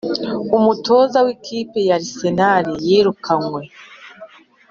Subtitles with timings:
[0.57, 3.61] Umutoza wikipe ya arsenal yirukanwe